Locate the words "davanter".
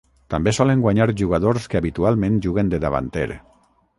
2.87-3.29